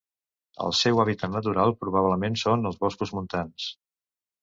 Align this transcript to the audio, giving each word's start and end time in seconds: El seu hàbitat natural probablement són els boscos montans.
El 0.67 0.73
seu 0.77 1.01
hàbitat 1.03 1.35
natural 1.35 1.75
probablement 1.83 2.41
són 2.47 2.73
els 2.73 2.83
boscos 2.87 3.17
montans. 3.19 3.73